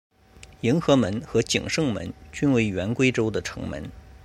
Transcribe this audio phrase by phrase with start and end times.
[0.61, 3.83] 迎和门和景圣门均为原归州的城门。